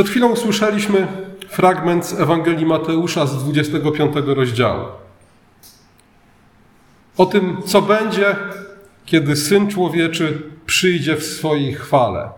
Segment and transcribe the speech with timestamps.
[0.00, 1.06] Przed chwilą usłyszeliśmy
[1.48, 4.84] fragment z Ewangelii Mateusza z 25 rozdziału.
[7.16, 8.36] O tym, co będzie,
[9.06, 12.30] kiedy Syn Człowieczy przyjdzie w swojej chwale.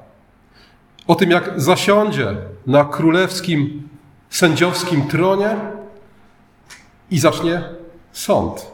[1.07, 2.37] O tym, jak zasiądzie
[2.67, 3.89] na królewskim,
[4.31, 5.57] sędziowskim tronie
[7.11, 7.63] i zacznie
[8.13, 8.67] sąd.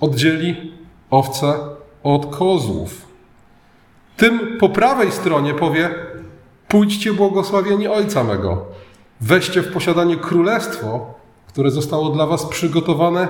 [0.00, 0.72] Oddzieli
[1.10, 1.54] owce
[2.02, 3.06] od kozłów.
[4.16, 6.11] Tym po prawej stronie powie:
[6.72, 8.66] Pójdźcie, błogosławieni Ojca mego,
[9.20, 11.14] weźcie w posiadanie królestwo,
[11.48, 13.28] które zostało dla Was przygotowane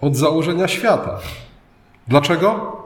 [0.00, 1.18] od założenia świata.
[2.08, 2.76] Dlaczego?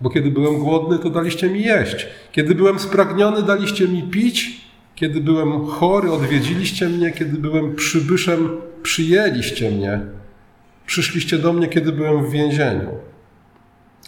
[0.00, 2.06] Bo kiedy byłem głodny, to daliście mi jeść.
[2.32, 4.60] Kiedy byłem spragniony, daliście mi pić.
[4.94, 7.12] Kiedy byłem chory, odwiedziliście mnie.
[7.12, 8.48] Kiedy byłem przybyszem,
[8.82, 10.00] przyjęliście mnie.
[10.86, 12.88] Przyszliście do mnie, kiedy byłem w więzieniu.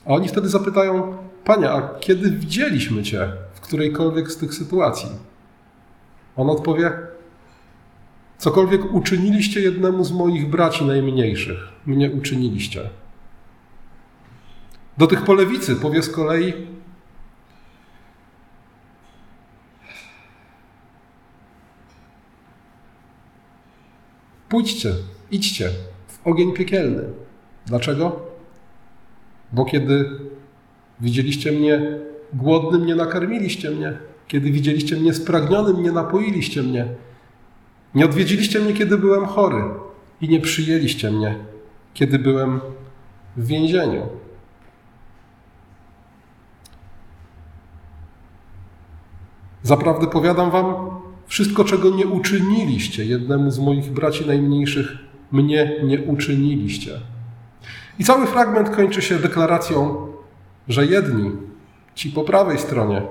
[0.06, 5.08] A oni wtedy zapytają, Panie, a kiedy widzieliśmy Cię którejkolwiek z tych sytuacji?
[6.36, 6.92] On odpowie,
[8.38, 12.90] cokolwiek uczyniliście jednemu z moich braci najmniejszych, mnie uczyniliście.
[14.98, 16.52] Do tych po lewicy powie z kolei,
[24.48, 24.94] pójdźcie,
[25.30, 25.70] idźcie
[26.08, 27.02] w ogień piekielny.
[27.66, 28.20] Dlaczego?
[29.52, 30.10] Bo kiedy
[31.00, 31.98] widzieliście mnie
[32.32, 33.92] głodnym, nie nakarmiliście mnie.
[34.28, 36.86] Kiedy widzieliście mnie spragnionym, nie napoiliście mnie.
[37.94, 39.64] Nie odwiedziliście mnie, kiedy byłem chory
[40.20, 41.36] i nie przyjęliście mnie,
[41.94, 42.60] kiedy byłem
[43.36, 44.02] w więzieniu.
[49.62, 50.74] Zaprawdę powiadam wam,
[51.26, 54.96] wszystko, czego nie uczyniliście jednemu z moich braci najmniejszych,
[55.32, 57.00] mnie nie uczyniliście.
[57.98, 60.06] I cały fragment kończy się deklaracją,
[60.68, 61.30] że jedni,
[61.96, 63.02] ci po prawej stronie,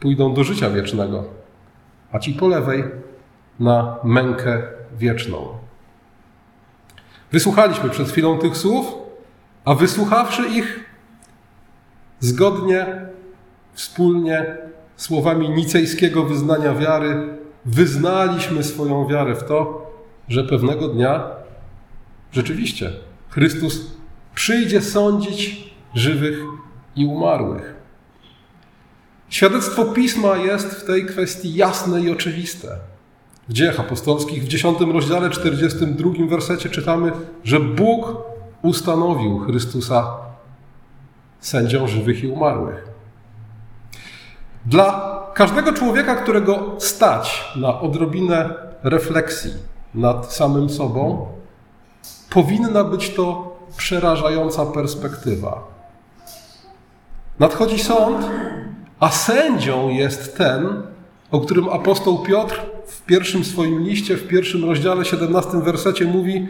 [0.00, 1.24] pójdą do życia wiecznego,
[2.12, 2.84] a ci po lewej
[3.60, 4.62] na mękę
[4.98, 5.48] wieczną.
[7.32, 8.94] Wysłuchaliśmy przed chwilą tych słów,
[9.64, 10.84] a wysłuchawszy ich,
[12.20, 12.86] zgodnie,
[13.72, 14.56] wspólnie,
[14.96, 19.90] słowami nicejskiego wyznania wiary, wyznaliśmy swoją wiarę w to,
[20.28, 21.30] że pewnego dnia
[22.32, 22.92] rzeczywiście
[23.28, 23.92] Chrystus
[24.34, 26.38] przyjdzie sądzić żywych
[26.96, 27.77] i umarłych.
[29.28, 32.76] Świadectwo Pisma jest w tej kwestii jasne i oczywiste.
[33.48, 37.12] W Dziejach Apostolskich w 10 rozdziale 42 wersecie czytamy,
[37.44, 38.16] że Bóg
[38.62, 40.16] ustanowił Chrystusa
[41.40, 42.88] sędzią żywych i umarłych.
[44.66, 49.52] Dla każdego człowieka, którego stać na odrobinę refleksji
[49.94, 51.26] nad samym sobą,
[52.30, 55.64] powinna być to przerażająca perspektywa.
[57.38, 58.26] Nadchodzi sąd,
[59.00, 60.82] a sędzią jest ten,
[61.30, 66.48] o którym apostoł Piotr w pierwszym swoim liście, w pierwszym rozdziale, 17 wersecie mówi: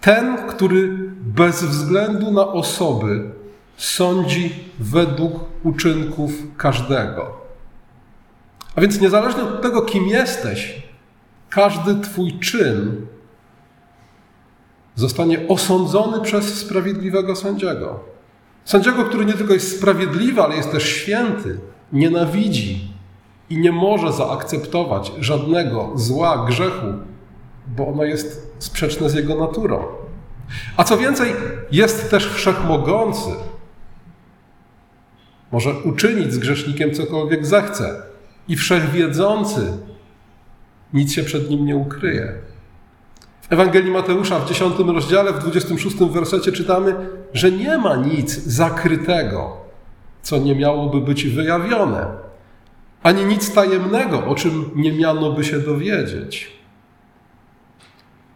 [0.00, 0.88] Ten, który
[1.20, 3.30] bez względu na osoby
[3.76, 5.32] sądzi według
[5.64, 7.36] uczynków każdego.
[8.76, 10.82] A więc niezależnie od tego, kim jesteś,
[11.50, 13.06] każdy Twój czyn
[14.94, 18.15] zostanie osądzony przez sprawiedliwego sędziego.
[18.66, 21.60] Sędziego, który nie tylko jest sprawiedliwy, ale jest też święty,
[21.92, 22.88] nienawidzi
[23.50, 26.86] i nie może zaakceptować żadnego zła, grzechu,
[27.66, 29.84] bo ono jest sprzeczne z jego naturą.
[30.76, 31.32] A co więcej,
[31.72, 33.30] jest też wszechmogący.
[35.52, 38.02] Może uczynić z grzesznikiem cokolwiek zechce.
[38.48, 39.72] I wszechwiedzący
[40.92, 42.34] nic się przed nim nie ukryje.
[43.40, 46.96] W Ewangelii Mateusza w 10 rozdziale, w 26 wersecie czytamy,
[47.36, 49.56] że nie ma nic zakrytego,
[50.22, 52.06] co nie miałoby być wyjawione,
[53.02, 56.52] ani nic tajemnego, o czym nie miano by się dowiedzieć.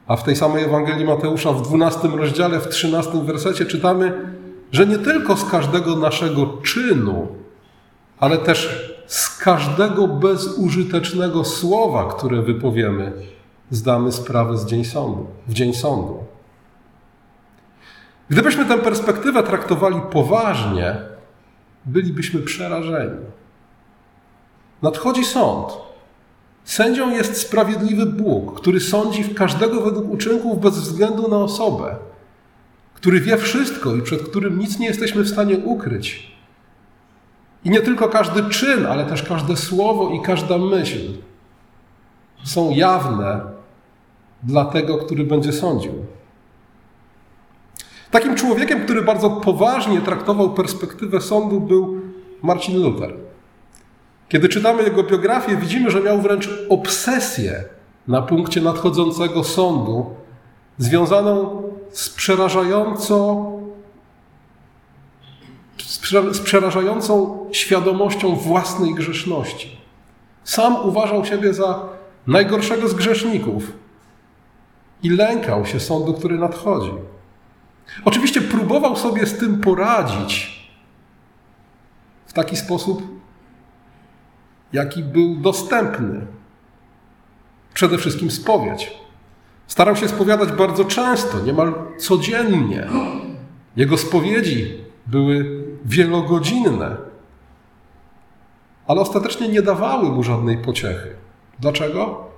[0.06, 4.12] A w tej samej Ewangelii Mateusza w 12 rozdziale, w 13 wersecie czytamy,
[4.72, 7.28] że nie tylko z każdego naszego czynu,
[8.19, 13.12] ale też z każdego bezużytecznego słowa, które wypowiemy,
[13.70, 16.30] zdamy sprawę z dzień sądu, w dzień sądu.
[18.31, 20.97] Gdybyśmy tę perspektywę traktowali poważnie,
[21.87, 23.21] bylibyśmy przerażeni.
[24.82, 25.73] Nadchodzi sąd.
[26.65, 31.97] Sędzią jest sprawiedliwy Bóg, który sądzi w każdego według uczynków bez względu na osobę,
[32.94, 36.32] który wie wszystko i przed którym nic nie jesteśmy w stanie ukryć.
[37.65, 40.99] I nie tylko każdy czyn, ale też każde słowo i każda myśl
[42.44, 43.41] są jawne
[44.43, 45.93] dla tego, który będzie sądził.
[48.10, 52.00] Takim człowiekiem, który bardzo poważnie traktował perspektywę sądu, był
[52.42, 53.14] Marcin Luther.
[54.28, 57.64] Kiedy czytamy jego biografię, widzimy, że miał wręcz obsesję
[58.08, 60.06] na punkcie nadchodzącego sądu,
[60.78, 61.62] związaną
[61.92, 63.46] z przerażająco
[66.32, 69.76] z przerażającą świadomością własnej grzeszności.
[70.44, 71.88] Sam uważał siebie za
[72.26, 73.72] najgorszego z grzeszników
[75.02, 76.92] i lękał się sądu, który nadchodzi.
[78.04, 80.60] Oczywiście próbował sobie z tym poradzić
[82.26, 83.02] w taki sposób,
[84.72, 86.26] jaki był dostępny.
[87.75, 89.00] Przede wszystkim spowiedź.
[89.66, 92.87] Starał się spowiadać bardzo często, niemal codziennie.
[93.76, 96.96] Jego spowiedzi były wielogodzinne,
[98.86, 101.14] ale ostatecznie nie dawały mu żadnej pociechy.
[101.60, 102.31] Dlaczego?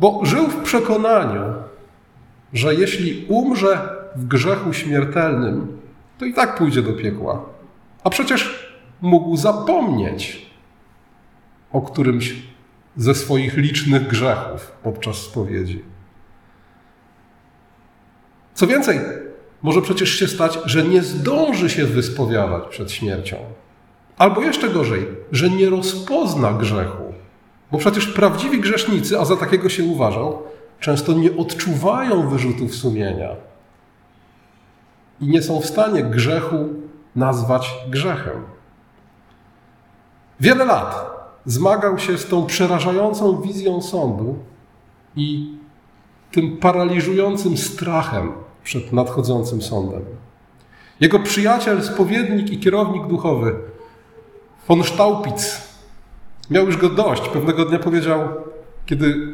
[0.00, 1.54] Bo żył w przekonaniu,
[2.52, 5.78] że jeśli umrze w grzechu śmiertelnym,
[6.18, 7.44] to i tak pójdzie do piekła.
[8.04, 8.70] A przecież
[9.00, 10.50] mógł zapomnieć
[11.72, 12.34] o którymś
[12.96, 15.82] ze swoich licznych grzechów podczas spowiedzi.
[18.54, 19.00] Co więcej,
[19.62, 23.36] może przecież się stać, że nie zdąży się wyspowiadać przed śmiercią.
[24.18, 27.14] Albo jeszcze gorzej, że nie rozpozna grzechu.
[27.72, 30.42] Bo przecież prawdziwi grzesznicy, a za takiego się uważał,
[30.80, 33.28] często nie odczuwają wyrzutów sumienia
[35.20, 36.68] i nie są w stanie grzechu
[37.16, 38.42] nazwać grzechem.
[40.40, 41.10] Wiele lat
[41.44, 44.38] zmagał się z tą przerażającą wizją sądu
[45.16, 45.54] i
[46.32, 48.32] tym paraliżującym strachem
[48.64, 50.02] przed nadchodzącym sądem.
[51.00, 53.54] Jego przyjaciel, spowiednik i kierownik duchowy,
[54.68, 55.70] von Staupitz,
[56.50, 57.28] miał już go dość.
[57.28, 58.28] Pewnego dnia powiedział,
[58.86, 59.32] kiedy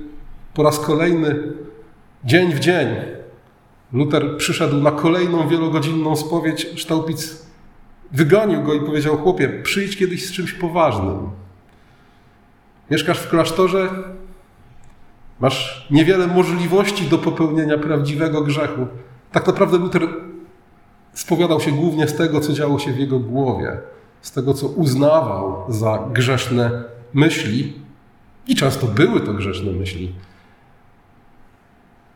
[0.57, 1.43] po raz kolejny,
[2.25, 2.89] dzień w dzień,
[3.93, 7.47] Luther przyszedł na kolejną wielogodzinną spowiedź, Staupitz
[8.13, 11.31] wygonił go i powiedział: Chłopie, przyjdź kiedyś z czymś poważnym.
[12.91, 13.89] Mieszkasz w klasztorze,
[15.41, 18.87] masz niewiele możliwości do popełnienia prawdziwego grzechu.
[19.33, 20.09] Tak naprawdę Luther
[21.13, 23.79] spowiadał się głównie z tego, co działo się w jego głowie,
[24.23, 27.73] z tego, co uznawał za grzeszne myśli,
[28.49, 30.13] i często były to grzeszne myśli,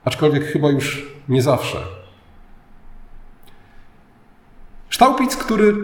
[0.04, 1.78] aczkolwiek chyba już nie zawsze.
[4.88, 5.74] Ształpic, który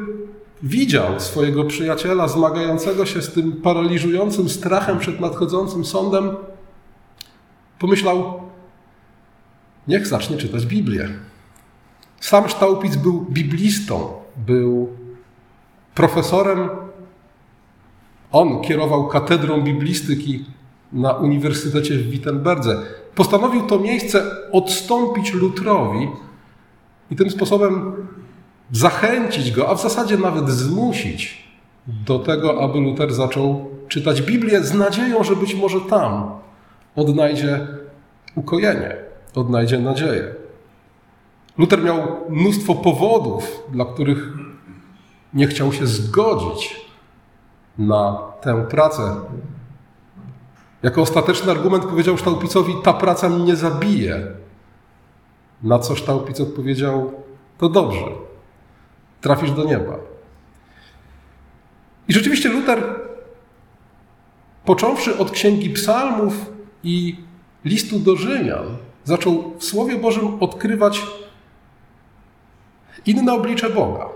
[0.62, 6.36] widział swojego przyjaciela zmagającego się z tym paraliżującym strachem przed nadchodzącym sądem,
[7.78, 8.40] pomyślał,
[9.88, 11.08] niech zacznie czytać Biblię.
[12.20, 14.96] Sam Ształpic był biblistą, był
[15.94, 16.69] profesorem.
[18.32, 20.44] On kierował katedrą biblistyki
[20.92, 22.82] na Uniwersytecie w Wittenberdze.
[23.16, 24.22] Postanowił to miejsce
[24.52, 26.08] odstąpić Lutrowi
[27.10, 27.92] i tym sposobem
[28.72, 31.48] zachęcić go, a w zasadzie nawet zmusić
[31.86, 36.30] do tego, aby Luther zaczął czytać Biblię z nadzieją, że być może tam
[36.96, 37.66] odnajdzie
[38.34, 38.96] ukojenie,
[39.34, 40.34] odnajdzie nadzieję.
[41.58, 41.96] Luther miał
[42.28, 44.28] mnóstwo powodów, dla których
[45.34, 46.86] nie chciał się zgodzić
[47.78, 49.14] na tę pracę.
[50.86, 54.26] Jako ostateczny argument powiedział Ształpicowi, ta praca mnie nie zabije.
[55.62, 57.12] Na co Ształpic odpowiedział,
[57.58, 58.06] to dobrze,
[59.20, 59.96] trafisz do nieba.
[62.08, 62.84] I rzeczywiście Luther,
[64.64, 66.34] począwszy od Księgi Psalmów
[66.84, 67.16] i
[67.64, 71.02] listu do Rzymian, zaczął w Słowie Bożym odkrywać
[73.06, 74.06] inne oblicze Boga.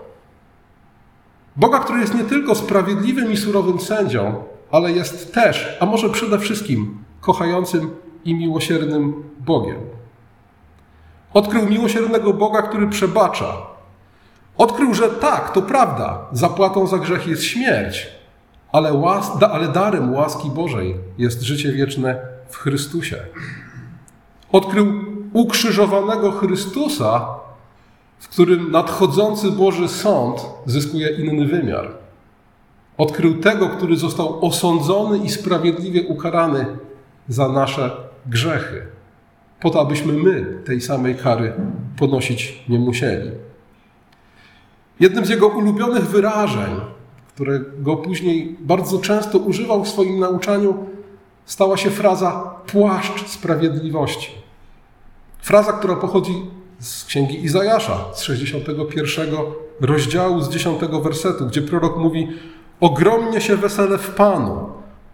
[1.57, 6.39] Boga, który jest nie tylko sprawiedliwym i surowym sędzią, ale jest też, a może przede
[6.39, 7.91] wszystkim, kochającym
[8.25, 9.79] i miłosiernym Bogiem.
[11.35, 13.57] Odkrył miłosiernego Boga, który przebacza.
[14.59, 18.09] Odkrył, że tak, to prawda, zapłatą za grzech jest śmierć,
[18.73, 23.17] ale, łas, ale darem łaski Bożej jest życie wieczne w Chrystusie.
[24.53, 24.93] Odkrył
[25.33, 27.27] ukrzyżowanego Chrystusa,
[28.19, 32.00] w którym nadchodzący Boży Sąd zyskuje inny wymiar.
[33.01, 36.67] Odkrył tego, który został osądzony i sprawiedliwie ukarany
[37.29, 38.83] za nasze grzechy,
[39.61, 41.53] po to, abyśmy my tej samej kary
[41.99, 43.31] ponosić nie musieli.
[45.01, 46.81] Jednym z jego ulubionych wyrażeń,
[47.35, 50.87] którego później bardzo często używał w swoim nauczaniu,
[51.45, 54.31] stała się fraza płaszcz sprawiedliwości.
[55.39, 56.35] Fraza, która pochodzi
[56.79, 59.35] z księgi Izajasza, z 61
[59.81, 62.29] rozdziału, z 10 wersetu, gdzie prorok mówi:
[62.81, 64.69] Ogromnie się wesele w Panu.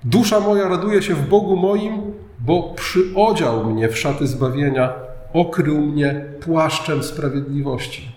[0.05, 4.93] Dusza moja raduje się w Bogu moim, bo przyodział mnie w szaty zbawienia,
[5.33, 8.13] okrył mnie płaszczem sprawiedliwości.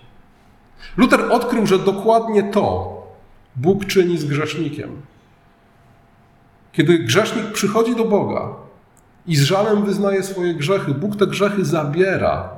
[0.96, 2.96] Luther odkrył, że dokładnie to
[3.56, 4.90] Bóg czyni z grzesznikiem.
[6.72, 8.48] Kiedy grzesznik przychodzi do Boga
[9.26, 12.48] i z żalem wyznaje swoje grzechy, Bóg te grzechy zabiera,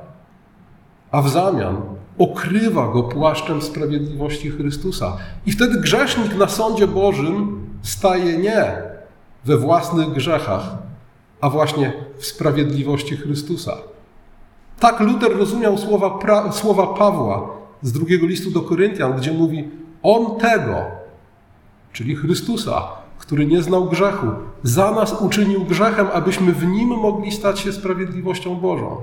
[1.11, 1.81] a w zamian
[2.17, 5.17] okrywa go płaszczem sprawiedliwości Chrystusa.
[5.45, 8.73] I wtedy grzesznik na sądzie Bożym staje nie
[9.45, 10.77] we własnych grzechach,
[11.41, 13.77] a właśnie w sprawiedliwości Chrystusa.
[14.79, 17.49] Tak Luter rozumiał słowa, pra, słowa Pawła
[17.81, 19.69] z drugiego listu do Koryntian, gdzie mówi:
[20.03, 20.75] On tego,
[21.93, 22.87] czyli Chrystusa,
[23.19, 24.27] który nie znał grzechu,
[24.63, 28.97] za nas uczynił grzechem, abyśmy w nim mogli stać się sprawiedliwością Bożą.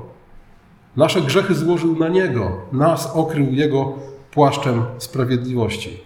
[0.96, 3.94] Nasze grzechy złożył na Niego, nas okrył Jego
[4.30, 6.00] płaszczem sprawiedliwości.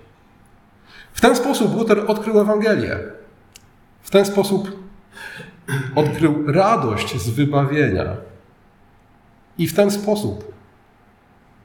[1.13, 2.99] W ten sposób Luther odkrył Ewangelię.
[4.03, 4.85] W ten sposób
[5.95, 8.17] odkrył radość z wybawienia.
[9.59, 10.53] I w ten sposób,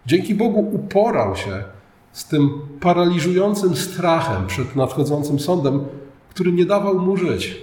[0.06, 1.64] dzięki Bogu, uporał się
[2.12, 5.86] z tym paraliżującym strachem przed nadchodzącym sądem,
[6.30, 7.58] który nie dawał mu żyć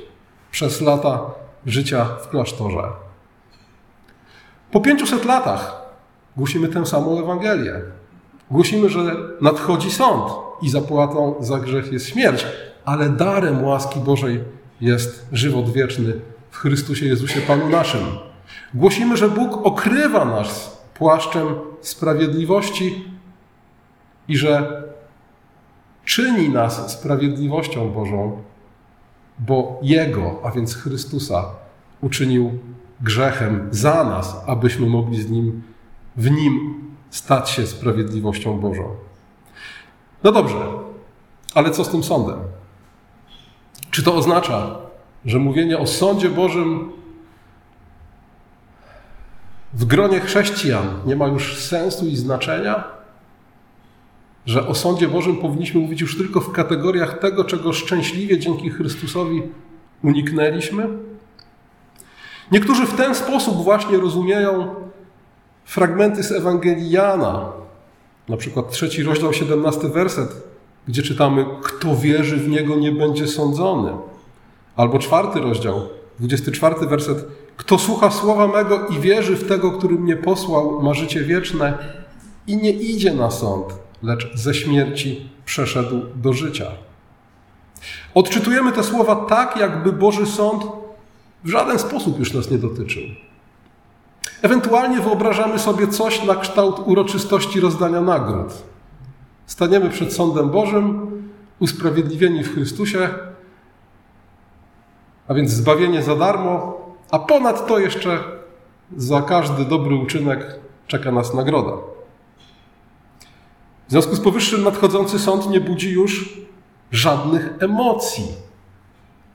[0.50, 1.20] przez lata
[1.66, 3.05] życia w klasztorze.
[4.70, 5.82] Po 500 latach
[6.36, 7.80] głosimy tę samą Ewangelię.
[8.50, 10.32] Głosimy, że nadchodzi sąd
[10.62, 12.46] i zapłatą za grzech jest śmierć,
[12.84, 14.44] ale darem łaski Bożej
[14.80, 16.12] jest żywot wieczny
[16.50, 18.00] w Chrystusie Jezusie Panu naszym.
[18.74, 21.46] Głosimy, że Bóg okrywa nas płaszczem
[21.80, 23.04] sprawiedliwości
[24.28, 24.82] i że
[26.04, 28.42] czyni nas sprawiedliwością Bożą,
[29.38, 31.44] bo Jego, a więc Chrystusa,
[32.00, 32.58] uczynił
[33.00, 35.62] grzechem za nas, abyśmy mogli z Nim,
[36.16, 38.94] w Nim stać się sprawiedliwością Bożą.
[40.24, 40.68] No dobrze,
[41.54, 42.38] ale co z tym sądem?
[43.90, 44.78] Czy to oznacza,
[45.24, 46.92] że mówienie o sądzie Bożym
[49.74, 52.84] w gronie chrześcijan nie ma już sensu i znaczenia?
[54.46, 59.42] Że o sądzie Bożym powinniśmy mówić już tylko w kategoriach tego, czego szczęśliwie dzięki Chrystusowi
[60.02, 60.88] uniknęliśmy?
[62.52, 64.74] Niektórzy w ten sposób właśnie rozumieją
[65.64, 67.52] fragmenty z Ewangelii Jana,
[68.28, 70.42] na przykład trzeci rozdział, 17 werset,
[70.88, 73.92] gdzie czytamy, kto wierzy w Niego nie będzie sądzony.
[74.76, 75.80] Albo czwarty rozdział,
[76.18, 77.24] 24 werset,
[77.56, 81.78] kto słucha słowa mego i wierzy w tego, który mnie posłał, ma życie wieczne
[82.46, 83.66] i nie idzie na sąd,
[84.02, 86.66] lecz ze śmierci przeszedł do życia.
[88.14, 90.64] Odczytujemy te słowa tak, jakby Boży Sąd
[91.46, 93.02] w żaden sposób już nas nie dotyczył.
[94.42, 98.52] Ewentualnie wyobrażamy sobie coś na kształt uroczystości rozdania nagród.
[99.46, 101.10] Staniemy przed sądem Bożym,
[101.58, 103.08] usprawiedliwieni w Chrystusie,
[105.28, 108.24] a więc zbawienie za darmo, a ponad to jeszcze
[108.96, 111.72] za każdy dobry uczynek czeka nas nagroda.
[113.88, 116.40] W związku z powyższym nadchodzący sąd nie budzi już
[116.90, 118.26] żadnych emocji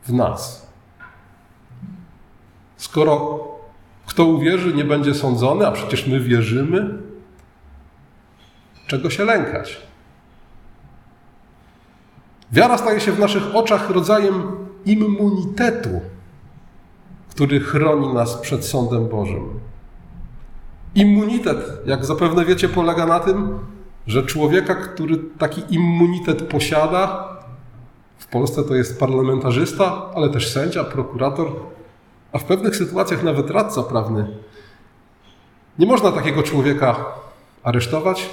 [0.04, 0.61] w nas.
[2.82, 3.40] Skoro
[4.06, 6.98] kto uwierzy, nie będzie sądzony, a przecież my wierzymy,
[8.88, 9.82] czego się lękać?
[12.52, 14.44] Wiara staje się w naszych oczach rodzajem
[14.86, 16.02] immunitetu,
[17.30, 19.60] który chroni nas przed sądem Bożym.
[20.96, 23.60] Immunitet, jak zapewne wiecie, polega na tym,
[24.08, 27.28] że człowieka, który taki immunitet posiada,
[28.18, 31.48] w Polsce to jest parlamentarzysta, ale też sędzia, prokurator,
[32.34, 34.28] a w pewnych sytuacjach nawet radca prawny.
[35.80, 37.06] Nie można takiego człowieka
[37.64, 38.30] aresztować,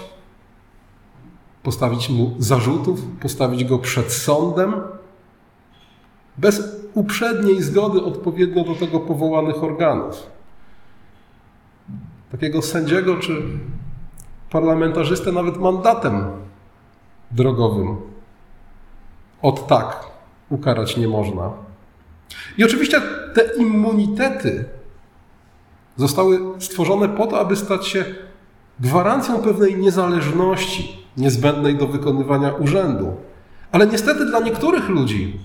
[1.63, 4.75] postawić mu zarzutów, postawić go przed sądem,
[6.37, 6.63] bez
[6.95, 10.27] uprzedniej zgody odpowiednio do tego powołanych organów.
[12.33, 13.43] Takiego sędziego czy
[14.51, 16.31] parlamentarzystę nawet mandatem
[17.31, 17.97] drogowym
[19.43, 20.07] od tak
[20.51, 21.51] ukarać nie można.
[22.59, 23.01] I oczywiście
[23.35, 24.65] te immunitety
[25.97, 28.05] zostały stworzone po to, aby stać się
[28.81, 33.17] gwarancją pewnej niezależności niezbędnej do wykonywania urzędu.
[33.73, 35.41] Ale niestety dla niektórych ludzi,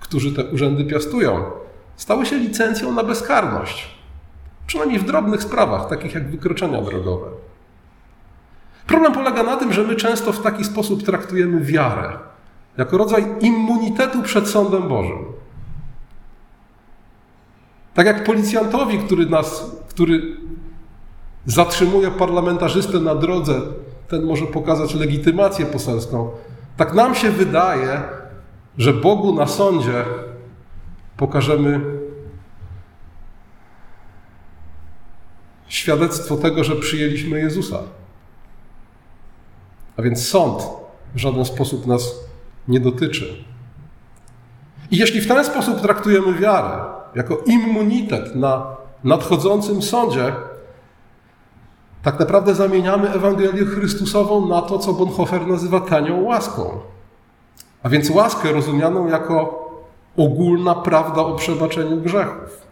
[0.00, 1.44] którzy te urzędy piastują,
[1.96, 3.88] stały się licencją na bezkarność.
[4.66, 7.26] Przynajmniej w drobnych sprawach, takich jak wykroczenia drogowe.
[8.86, 12.18] Problem polega na tym, że my często w taki sposób traktujemy wiarę
[12.78, 15.31] jako rodzaj immunitetu przed sądem Bożym.
[17.94, 20.36] Tak jak policjantowi, który nas, który
[21.46, 23.60] zatrzymuje parlamentarzystę na drodze,
[24.08, 26.30] ten może pokazać legitymację poselską.
[26.76, 28.02] Tak nam się wydaje,
[28.78, 30.04] że Bogu na sądzie
[31.16, 31.80] pokażemy
[35.68, 37.78] świadectwo tego, że przyjęliśmy Jezusa.
[39.96, 40.62] A więc sąd
[41.14, 42.14] w żaden sposób nas
[42.68, 43.44] nie dotyczy.
[44.90, 46.84] I jeśli w ten sposób traktujemy wiarę,
[47.14, 48.66] jako immunitet na
[49.04, 50.32] nadchodzącym sądzie,
[52.02, 56.80] tak naprawdę zamieniamy Ewangelię Chrystusową na to, co Bonhoeffer nazywa tanią łaską.
[57.82, 59.62] A więc łaskę rozumianą jako
[60.16, 62.66] ogólna prawda o przebaczeniu grzechów.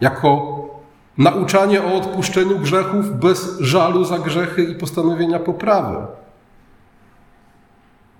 [0.00, 0.56] Jako
[1.18, 5.96] nauczanie o odpuszczeniu grzechów bez żalu za grzechy i postanowienia poprawy.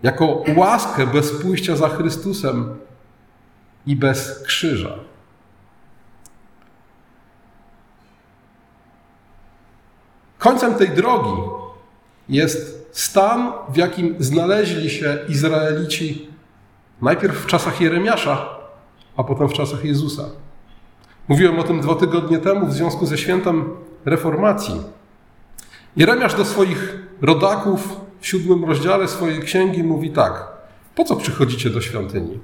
[0.03, 2.75] Jako łaskę bez pójścia za Chrystusem
[3.87, 4.95] i bez krzyża.
[10.39, 11.41] Końcem tej drogi
[12.29, 16.29] jest stan, w jakim znaleźli się Izraelici
[17.03, 18.49] najpierw w czasach Jeremiasza,
[19.17, 20.25] a potem w czasach Jezusa.
[21.29, 24.83] Mówiłem o tym dwa tygodnie temu w związku ze świętem reformacji.
[25.97, 30.49] Jeremiasz do swoich rodaków w siódmym rozdziale swojej księgi mówi tak:
[30.95, 32.39] Po co przychodzicie do świątyni?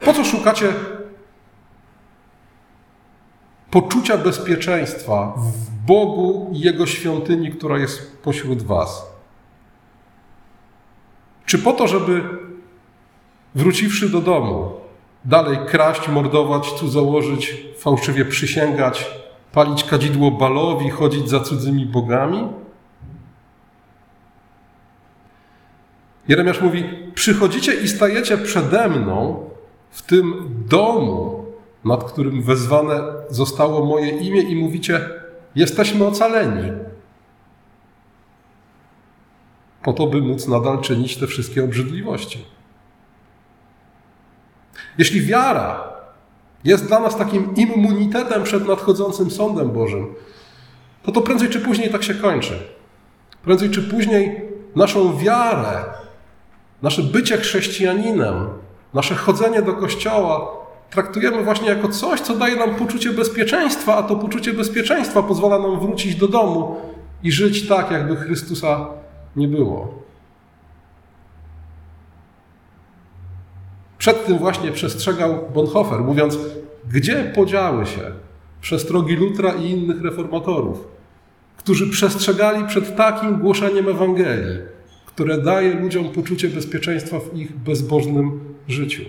[0.00, 0.72] Po co szukacie
[3.70, 9.06] poczucia bezpieczeństwa w Bogu i Jego świątyni, która jest pośród Was?
[11.46, 12.22] Czy po to, żeby
[13.54, 14.72] wróciwszy do domu,
[15.24, 19.10] dalej kraść, mordować, cudzołożyć, fałszywie przysięgać,
[19.52, 22.48] palić kadzidło balowi, chodzić za cudzymi bogami?
[26.28, 29.49] Jeremiasz mówi: Przychodzicie i stajecie przede mną
[29.90, 31.44] w tym domu,
[31.84, 35.08] nad którym wezwane zostało moje imię, i mówicie:
[35.54, 36.72] Jesteśmy ocaleni.
[39.82, 42.44] Po to, by móc nadal czynić te wszystkie obrzydliwości.
[44.98, 45.92] Jeśli wiara
[46.64, 50.14] jest dla nas takim immunitetem przed nadchodzącym sądem Bożym,
[51.02, 52.62] to to prędzej czy później tak się kończy.
[53.42, 54.42] Prędzej czy później
[54.76, 55.84] naszą wiarę,
[56.82, 58.48] nasze bycie chrześcijaninem,
[58.94, 64.16] nasze chodzenie do kościoła traktujemy właśnie jako coś, co daje nam poczucie bezpieczeństwa, a to
[64.16, 66.76] poczucie bezpieczeństwa pozwala nam wrócić do domu
[67.22, 68.86] i żyć tak, jakby Chrystusa
[69.36, 70.00] nie było.
[73.98, 76.38] Przed tym właśnie przestrzegał Bonhoeffer, mówiąc,
[76.92, 78.00] gdzie podziały się
[78.60, 80.88] przestrogi Lutra i innych reformatorów,
[81.56, 84.58] którzy przestrzegali przed takim głoszeniem Ewangelii,
[85.06, 89.02] które daje ludziom poczucie bezpieczeństwa w ich bezbożnym życiu.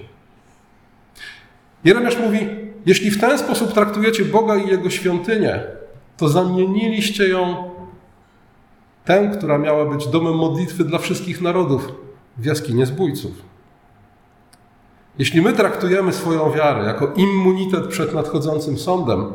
[1.84, 2.40] Jeremiasz mówi:
[2.86, 5.64] Jeśli w ten sposób traktujecie Boga i Jego świątynię,
[6.18, 7.72] to zamieniliście ją,
[9.06, 11.92] tę, która miała być domem modlitwy dla wszystkich narodów,
[12.38, 13.32] w jaskinię zbójców.
[15.20, 19.34] Jeśli my traktujemy swoją wiarę jako immunitet przed nadchodzącym sądem,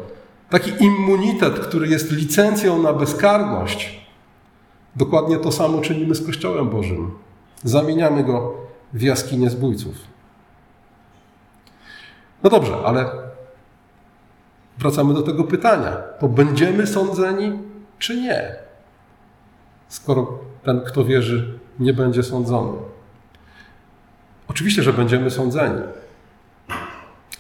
[0.51, 4.01] taki immunitet, który jest licencją na bezkarność,
[4.97, 7.11] dokładnie to samo czynimy z Kościołem Bożym.
[7.65, 8.55] Zamieniamy go
[8.93, 10.15] w jaskinię zbójców.
[12.47, 13.11] No dobrze, ale
[14.79, 15.91] wracamy do tego pytania.
[16.21, 17.59] To będziemy sądzeni,
[17.99, 18.55] czy nie?
[19.89, 22.73] Skoro ten, kto wierzy, nie będzie sądzony.
[24.49, 25.81] Oczywiście, że będziemy sądzeni.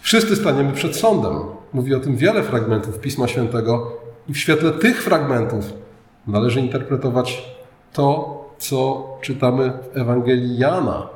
[0.00, 1.32] Wszyscy staniemy przed sądem.
[1.72, 3.92] Mówi o tym wiele fragmentów Pisma Świętego,
[4.28, 5.72] i w świetle tych fragmentów
[6.26, 7.56] należy interpretować
[7.92, 11.15] to, co czytamy w Ewangelii Jana.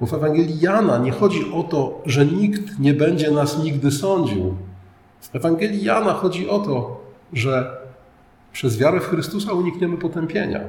[0.00, 4.54] Bo w Ewangelii Jana nie chodzi o to, że nikt nie będzie nas nigdy sądził.
[5.20, 7.00] W Ewangelii Jana chodzi o to,
[7.32, 7.76] że
[8.52, 10.60] przez wiarę w Chrystusa unikniemy potępienia.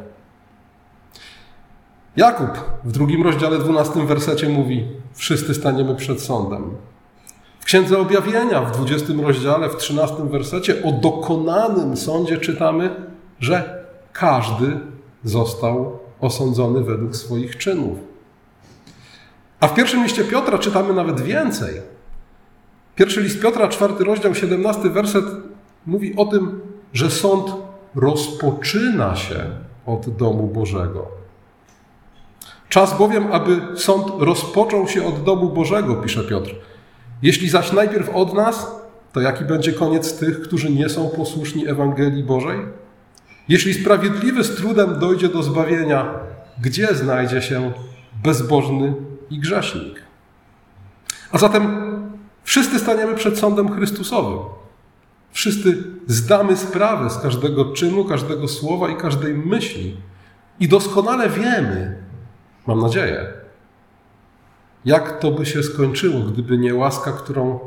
[2.18, 2.50] Jakub
[2.84, 6.64] w drugim rozdziale, dwunastym wersecie mówi: Wszyscy staniemy przed sądem.
[7.60, 12.96] W Księdze Objawienia w dwudziestym rozdziale, w trzynastym wersecie o dokonanym sądzie czytamy,
[13.40, 14.80] że każdy
[15.24, 18.09] został osądzony według swoich czynów.
[19.60, 21.82] A w pierwszym liście Piotra czytamy nawet więcej.
[22.96, 25.26] Pierwszy list Piotra, czwarty rozdział, siedemnasty werset
[25.86, 26.62] mówi o tym,
[26.94, 27.52] że sąd
[27.96, 29.40] rozpoczyna się
[29.86, 31.08] od domu Bożego.
[32.70, 36.56] Czas bowiem, aby sąd rozpoczął się od domu Bożego, pisze Piotr.
[37.22, 38.72] Jeśli zaś najpierw od nas,
[39.14, 42.60] to jaki będzie koniec tych, którzy nie są posłuszni Ewangelii Bożej?
[43.50, 46.14] Jeśli sprawiedliwy z trudem dojdzie do zbawienia,
[46.62, 47.72] gdzie znajdzie się
[48.24, 48.94] bezbożny
[49.30, 50.04] i grzesznik?
[51.32, 51.90] A zatem
[52.44, 54.40] wszyscy staniemy przed sądem Chrystusowym.
[55.32, 59.98] Wszyscy zdamy sprawę z każdego czynu, każdego słowa i każdej myśli.
[60.60, 62.00] I doskonale wiemy,
[62.70, 63.28] Mam nadzieję.
[64.86, 67.60] Jak to by się skończyło, gdyby nie łaska, którą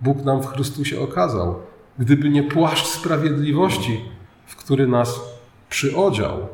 [0.00, 1.60] Bóg nam w Chrystusie okazał,
[1.98, 4.04] gdyby nie płaszcz sprawiedliwości,
[4.46, 5.20] w który nas
[5.68, 6.48] przyodział.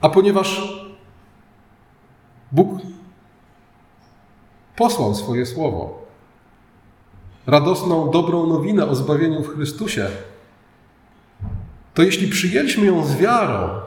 [0.00, 0.81] A ponieważ
[2.52, 2.80] Bóg
[4.76, 6.02] posłał swoje słowo.
[7.46, 10.06] Radosną, dobrą nowinę o zbawieniu w Chrystusie.
[11.94, 13.80] To jeśli przyjęliśmy ją z wiarą,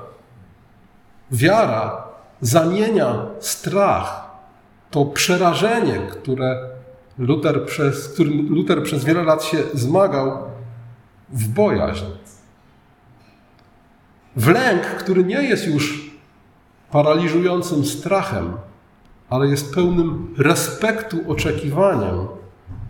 [1.31, 2.07] wiara
[2.41, 4.31] zamienia strach,
[4.91, 6.69] to przerażenie, które
[7.17, 10.37] Luther przez, którym Luther przez wiele lat się zmagał,
[11.29, 12.05] w bojaźń.
[14.35, 16.04] W lęk, który nie jest już
[16.95, 18.57] paraliżującym strachem,
[19.29, 22.27] ale jest pełnym respektu, oczekiwaniem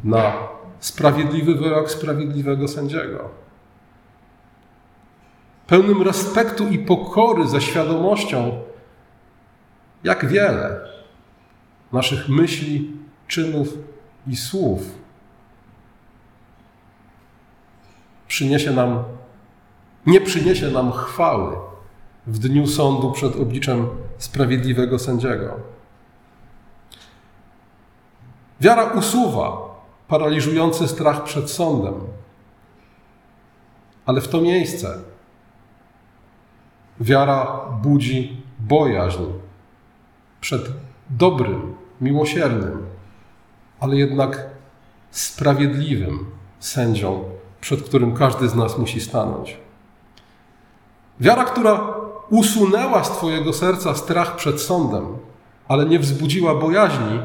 [0.03, 0.33] na
[0.79, 3.29] sprawiedliwy wyrok sprawiedliwego sędziego.
[5.67, 8.61] Pełnym respektu i pokory ze świadomością,
[10.03, 10.79] jak wiele
[11.91, 12.91] naszych myśli,
[13.27, 13.67] czynów
[14.27, 14.81] i słów
[18.27, 19.03] przyniesie nam,
[20.05, 21.74] nie przyniesie nam chwały
[22.27, 25.59] w dniu sądu przed obliczem sprawiedliwego sędziego.
[28.61, 29.75] Wiara usuwa
[30.07, 31.93] paraliżujący strach przed sądem,
[34.05, 34.97] ale w to miejsce
[36.99, 39.23] wiara budzi bojaźń
[40.41, 40.61] przed
[41.09, 42.85] dobrym, miłosiernym,
[43.79, 44.47] ale jednak
[45.11, 46.25] sprawiedliwym
[46.59, 47.23] sędzią,
[47.61, 49.57] przed którym każdy z nas musi stanąć.
[51.19, 55.05] Wiara, która usunęła z Twojego serca strach przed sądem,
[55.67, 57.19] ale nie wzbudziła bojaźni,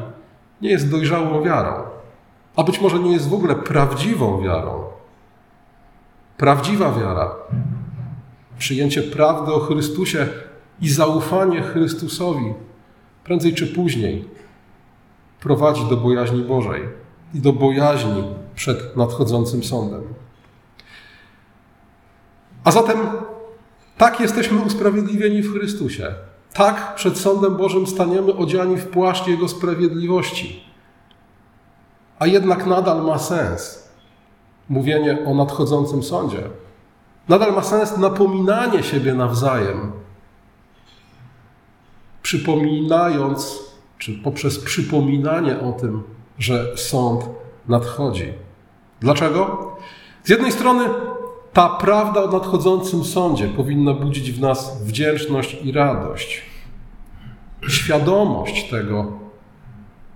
[0.61, 1.73] nie jest dojrzałą wiarą.
[2.55, 4.83] A być może nie jest w ogóle prawdziwą wiarą.
[6.37, 7.35] Prawdziwa wiara,
[8.57, 10.27] przyjęcie prawdy o Chrystusie
[10.81, 12.53] i zaufanie Chrystusowi,
[13.23, 14.25] prędzej czy później
[15.39, 16.81] prowadzi do bojaźni Bożej
[17.33, 18.23] i do bojaźni
[18.55, 20.03] przed nadchodzącym sądem.
[22.63, 22.97] A zatem
[24.01, 26.13] tak jesteśmy usprawiedliwieni w Chrystusie.
[26.53, 30.63] Tak przed sądem Bożym staniemy odziani w płaszcz Jego sprawiedliwości.
[32.19, 33.89] A jednak nadal ma sens
[34.69, 36.43] mówienie o nadchodzącym sądzie.
[37.29, 39.91] Nadal ma sens napominanie siebie nawzajem,
[42.21, 43.59] przypominając,
[43.97, 46.03] czy poprzez przypominanie o tym,
[46.39, 47.29] że sąd
[47.67, 48.33] nadchodzi.
[48.99, 49.71] Dlaczego?
[50.23, 50.89] Z jednej strony
[51.53, 56.41] ta prawda o nadchodzącym sądzie powinna budzić w nas wdzięczność i radość.
[57.67, 59.11] Świadomość tego,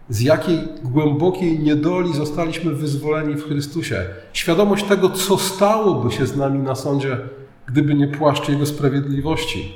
[0.10, 4.06] z jakiej głębokiej niedoli zostaliśmy wyzwoleni w Chrystusie.
[4.34, 7.18] Świadomość tego, co stałoby się z nami na sądzie,
[7.66, 9.74] gdyby nie płaszcz Jego sprawiedliwości.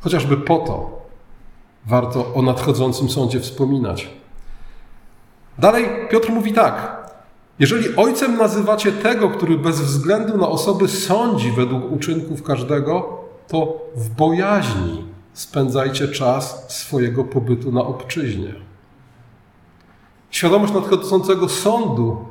[0.00, 1.06] Chociażby po to
[1.86, 4.08] warto o nadchodzącym sądzie wspominać.
[5.58, 6.97] Dalej Piotr mówi tak:
[7.58, 13.18] jeżeli ojcem nazywacie tego, który bez względu na osoby sądzi według uczynków każdego,
[13.48, 18.54] to w bojaźni spędzajcie czas swojego pobytu na obczyźnie.
[20.30, 22.24] Świadomość nadchodzącego sądu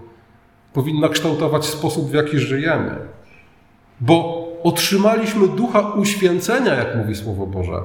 [0.74, 2.96] powinna kształtować sposób, w jaki żyjemy,
[4.00, 7.82] bo otrzymaliśmy ducha uświęcenia, jak mówi Słowo Boże,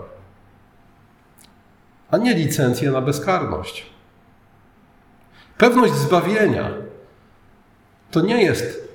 [2.11, 3.87] a nie licencję na bezkarność.
[5.59, 6.71] Pewność zbawienia
[8.13, 8.89] to nie jest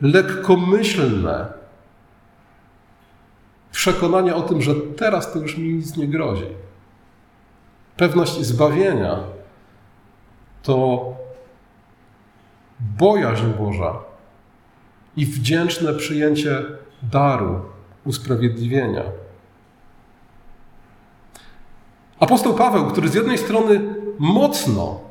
[0.00, 1.52] lekkomyślne
[3.72, 6.46] przekonanie o tym, że teraz to już mi nic nie grozi.
[7.96, 9.18] Pewność zbawienia
[10.62, 11.04] to
[12.98, 13.98] bojaźń Boża
[15.16, 16.64] i wdzięczne przyjęcie
[17.02, 17.60] daru
[18.04, 19.02] usprawiedliwienia.
[22.20, 25.09] Apostoł Paweł, który z jednej strony mocno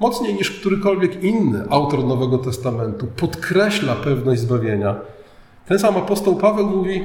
[0.00, 4.96] mocniej niż którykolwiek inny autor Nowego Testamentu, podkreśla pewność zbawienia.
[5.66, 7.04] Ten sam apostoł Paweł mówi: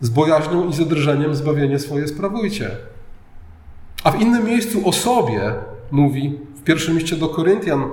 [0.00, 2.70] Z bojaźnią i zadrżeniem zbawienie swoje sprawujcie.
[4.04, 5.54] A w innym miejscu o sobie
[5.90, 7.84] mówi w pierwszym liście do Koryntian,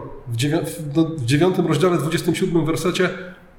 [1.17, 3.09] w dziewiątym rozdziale, 27 wersecie: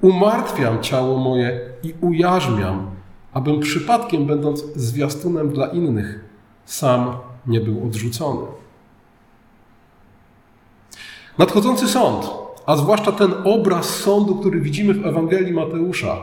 [0.01, 2.91] Umartwiam ciało moje i ujarzmiam,
[3.33, 6.25] abym przypadkiem, będąc zwiastunem dla innych,
[6.65, 8.47] sam nie był odrzucony.
[11.39, 12.31] Nadchodzący sąd,
[12.67, 16.17] a zwłaszcza ten obraz sądu, który widzimy w Ewangelii Mateusza,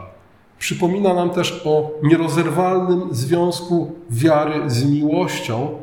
[0.60, 5.80] przypomina nam też o nierozerwalnym związku wiary z miłością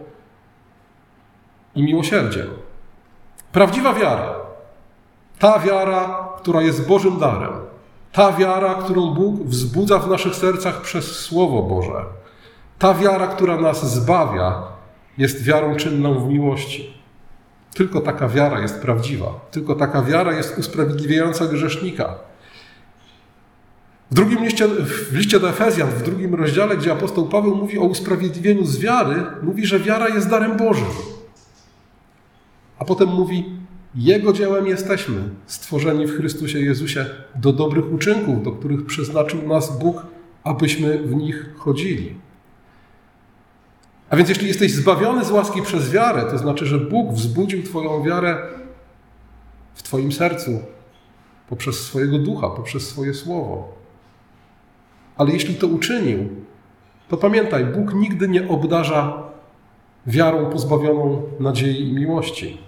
[1.75, 2.47] i miłosierdziem.
[3.53, 4.35] Prawdziwa wiara,
[5.39, 7.53] ta wiara, która jest Bożym darem,
[8.13, 12.05] ta wiara, którą Bóg wzbudza w naszych sercach przez Słowo Boże,
[12.79, 14.63] ta wiara, która nas zbawia,
[15.19, 16.98] jest wiarą czynną w miłości.
[17.75, 19.47] Tylko taka wiara jest prawdziwa.
[19.51, 22.15] Tylko taka wiara jest usprawiedliwiająca grzesznika.
[24.11, 27.83] W drugim liście, w liście do Efezjan, w drugim rozdziale, gdzie apostoł Paweł mówi o
[27.83, 30.89] usprawiedliwieniu z wiary, mówi, że wiara jest darem Bożym.
[32.79, 33.45] A potem mówi,
[33.95, 40.07] Jego dziełem jesteśmy, stworzeni w Chrystusie Jezusie do dobrych uczynków, do których przeznaczył nas Bóg,
[40.45, 42.15] abyśmy w nich chodzili.
[44.11, 48.03] A więc jeśli jesteś zbawiony z łaski przez wiarę, to znaczy, że Bóg wzbudził Twoją
[48.03, 48.39] wiarę
[49.75, 50.51] w Twoim sercu
[51.49, 53.69] poprzez swojego ducha, poprzez swoje słowo.
[55.17, 56.29] Ale jeśli to uczynił,
[57.09, 59.23] to pamiętaj, Bóg nigdy nie obdarza
[60.07, 62.59] wiarą pozbawioną nadziei i miłości.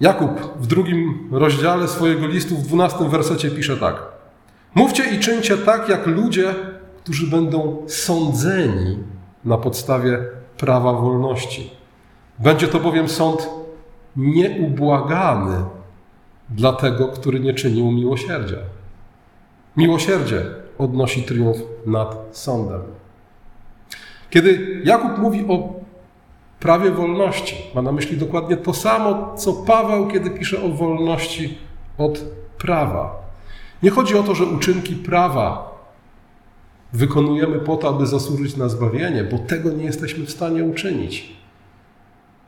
[0.00, 0.30] Jakub
[0.60, 4.17] w drugim rozdziale swojego listu, w dwunastym wersecie pisze tak.
[4.74, 6.54] Mówcie i czyńcie tak, jak ludzie,
[7.02, 8.98] którzy będą sądzeni
[9.44, 10.18] na podstawie
[10.58, 11.70] prawa wolności.
[12.38, 13.48] Będzie to bowiem sąd
[14.16, 15.64] nieubłagany
[16.50, 18.56] dla tego, który nie czynił miłosierdzia.
[19.76, 20.44] Miłosierdzie
[20.78, 22.80] odnosi triumf nad sądem.
[24.30, 25.72] Kiedy Jakub mówi o
[26.60, 31.58] prawie wolności, ma na myśli dokładnie to samo, co Paweł, kiedy pisze o wolności
[31.98, 32.18] od
[32.58, 33.27] prawa.
[33.82, 35.78] Nie chodzi o to, że uczynki prawa
[36.92, 41.32] wykonujemy po to, aby zasłużyć na zbawienie, bo tego nie jesteśmy w stanie uczynić.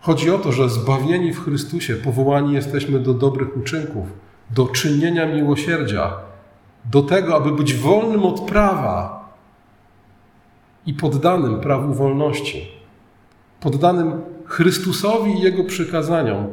[0.01, 4.07] Chodzi o to, że zbawieni w Chrystusie, powołani jesteśmy do dobrych uczynków,
[4.51, 6.13] do czynienia miłosierdzia,
[6.85, 9.29] do tego, aby być wolnym od prawa
[10.87, 12.69] i poddanym prawu wolności,
[13.61, 14.13] poddanym
[14.45, 16.47] Chrystusowi i Jego przykazaniom,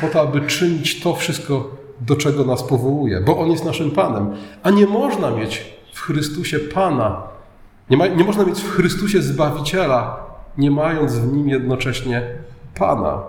[0.00, 4.30] po to, aby czynić to wszystko, do czego nas powołuje, bo On jest naszym Panem.
[4.62, 7.22] A nie można mieć w Chrystusie Pana,
[7.90, 10.26] nie, ma, nie można mieć w Chrystusie Zbawiciela,
[10.58, 12.22] nie mając w Nim jednocześnie
[12.74, 13.22] Pana.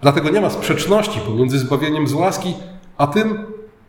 [0.00, 2.54] Dlatego nie ma sprzeczności pomiędzy zbawieniem z łaski,
[2.98, 3.38] a tym,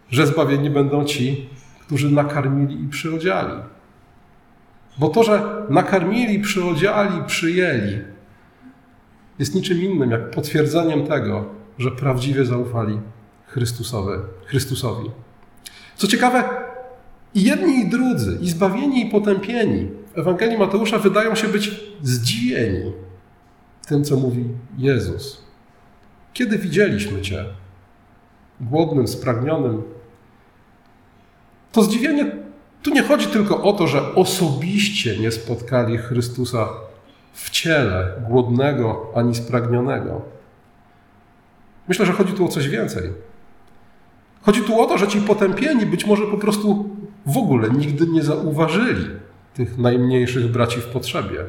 [0.10, 1.50] że zbawieni będą ci,
[1.86, 3.54] którzy nakarmili i przyodziali.
[4.98, 8.00] Bo to, że nakarmili, przyodziali, przyjęli,
[9.40, 11.46] jest niczym innym jak potwierdzeniem tego,
[11.78, 13.00] że prawdziwie zaufali
[13.48, 14.20] Chrystusowi.
[14.46, 15.12] Chrystusowi.
[15.96, 16.44] Co ciekawe,
[17.36, 22.94] i jedni, i drudzy, i zbawieni, i potępieni w Ewangelii Mateusza wydają się być zdziwieni
[23.88, 24.46] tym, co mówi
[24.78, 25.42] Jezus.
[26.34, 27.46] Kiedy widzieliśmy Cię
[28.62, 29.84] głodnym, spragnionym,
[31.72, 32.32] to zdziwienie
[32.84, 36.70] tu nie chodzi tylko o to, że osobiście nie spotkali Chrystusa
[37.34, 40.37] w ciele, głodnego ani spragnionego.
[41.88, 43.04] Myślę, że chodzi tu o coś więcej.
[44.42, 46.90] Chodzi tu o to, że ci potępieni być może po prostu
[47.26, 49.06] w ogóle nigdy nie zauważyli
[49.54, 51.44] tych najmniejszych braci w potrzebie.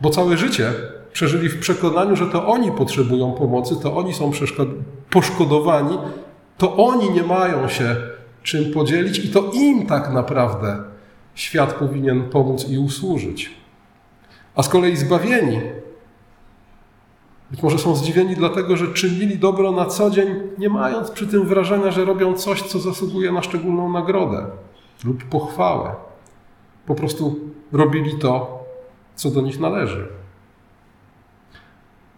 [0.00, 0.72] Bo całe życie
[1.12, 4.30] przeżyli w przekonaniu, że to oni potrzebują pomocy, to oni są
[5.10, 5.98] poszkodowani,
[6.58, 7.96] to oni nie mają się
[8.42, 10.76] czym podzielić i to im tak naprawdę
[11.34, 13.50] świat powinien pomóc i usłużyć.
[14.54, 15.60] A z kolei zbawieni
[17.52, 21.46] być może są zdziwieni dlatego, że czynili dobro na co dzień, nie mając przy tym
[21.46, 24.46] wrażenia, że robią coś, co zasługuje na szczególną nagrodę
[25.04, 25.94] lub pochwałę.
[26.86, 27.40] Po prostu
[27.72, 28.64] robili to,
[29.14, 30.08] co do nich należy.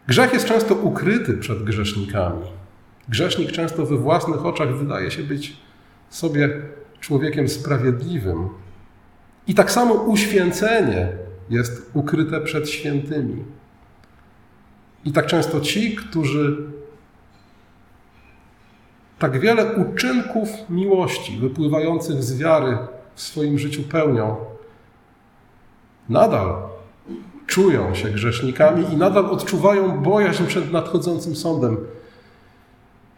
[0.07, 2.47] Grzech jest często ukryty przed grzesznikami.
[3.09, 5.57] Grzesznik często we własnych oczach wydaje się być
[6.11, 6.63] sobie
[7.01, 8.49] człowiekiem sprawiedliwym.
[9.47, 11.09] I tak samo uświęcenie
[11.51, 13.45] jest ukryte przed świętymi.
[15.05, 16.57] I tak często ci, którzy
[19.19, 22.79] tak wiele uczynków miłości wypływających z wiary
[23.15, 24.37] w swoim życiu pełnią,
[26.09, 26.55] nadal
[27.47, 31.77] czują się grzesznikami i nadal odczuwają bojaźń przed nadchodzącym sądem.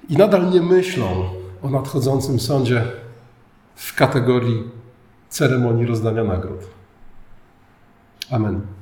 [0.09, 1.25] I nadal nie myślą
[1.63, 2.85] o nadchodzącym sądzie
[3.75, 4.65] w kategorii
[5.29, 6.61] ceremonii rozdania nagród.
[8.31, 8.76] Amen.